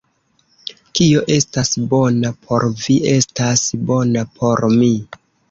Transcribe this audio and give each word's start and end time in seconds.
Kio 0.99 1.21
estas 1.35 1.71
bona 1.91 2.31
por 2.47 2.65
vi, 2.81 2.97
estas 3.13 3.63
bona 3.93 4.27
por 4.41 4.65
mi. 4.81 4.91